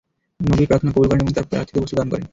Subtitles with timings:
[0.49, 2.25] নবীর প্রার্থনা কবুল করেন এবং তাঁর প্রার্থিত বস্তু দান করেন।